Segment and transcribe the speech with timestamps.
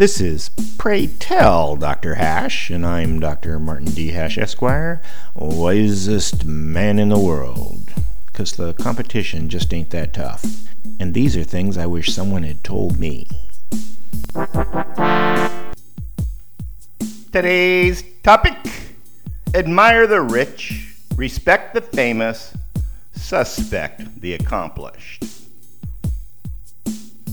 [0.00, 2.14] This is Pray Tell Dr.
[2.14, 3.58] Hash, and I'm Dr.
[3.58, 4.12] Martin D.
[4.12, 5.02] Hash, Esquire,
[5.34, 7.92] wisest man in the world.
[8.24, 10.42] Because the competition just ain't that tough.
[10.98, 13.28] And these are things I wish someone had told me.
[17.30, 18.56] Today's topic
[19.52, 22.56] Admire the rich, respect the famous,
[23.12, 25.39] suspect the accomplished.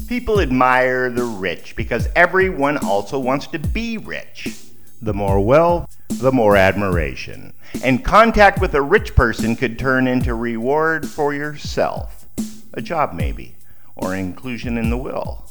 [0.07, 4.57] People admire the rich because everyone also wants to be rich.
[5.01, 7.53] The more wealth, the more admiration.
[7.83, 12.25] And contact with a rich person could turn into reward for yourself.
[12.73, 13.57] A job, maybe,
[13.97, 15.45] or inclusion in the will.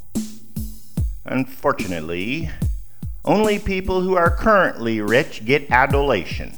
[1.27, 2.49] Unfortunately,
[3.27, 6.57] only people who are currently rich get adulation.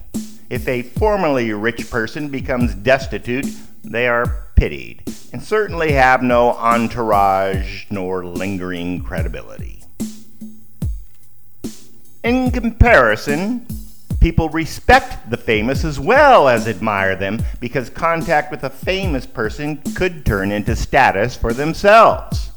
[0.48, 3.46] If a formerly rich person becomes destitute,
[3.82, 9.82] they are pitied and certainly have no entourage nor lingering credibility.
[12.24, 13.66] In comparison,
[14.20, 19.76] people respect the famous as well as admire them because contact with a famous person
[19.94, 22.50] could turn into status for themselves.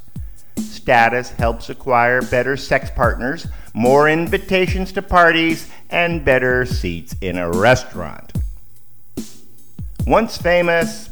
[0.57, 7.51] Status helps acquire better sex partners, more invitations to parties, and better seats in a
[7.51, 8.33] restaurant.
[10.07, 11.10] Once famous,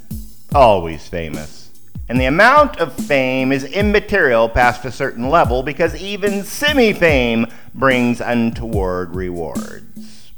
[0.54, 1.70] always famous.
[2.10, 7.46] And the amount of fame is immaterial past a certain level because even semi fame
[7.76, 10.32] brings untoward rewards.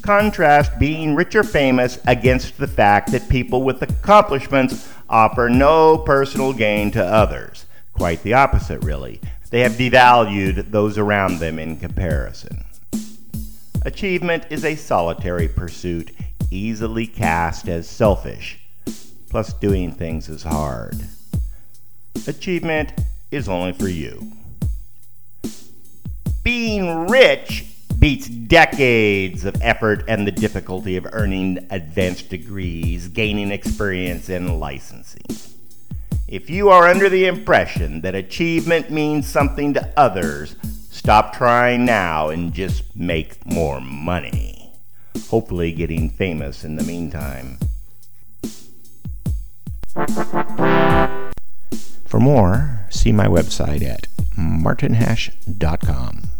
[0.00, 6.52] Contrast being rich or famous against the fact that people with accomplishments offer no personal
[6.52, 7.66] gain to others.
[7.92, 9.20] Quite the opposite, really.
[9.50, 12.64] They have devalued those around them in comparison.
[13.82, 16.10] Achievement is a solitary pursuit
[16.54, 18.58] easily cast as selfish,
[19.28, 20.96] plus doing things is hard.
[22.26, 22.92] Achievement
[23.30, 24.32] is only for you.
[26.42, 27.66] Being rich
[27.98, 35.22] beats decades of effort and the difficulty of earning advanced degrees, gaining experience, and licensing.
[36.28, 40.56] If you are under the impression that achievement means something to others,
[40.90, 44.53] stop trying now and just make more money
[45.34, 47.58] hopefully getting famous in the meantime.
[52.04, 54.06] For more, see my website at
[54.36, 56.33] martinhash.com.